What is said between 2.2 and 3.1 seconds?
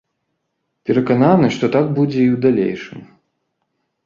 і ў далейшым.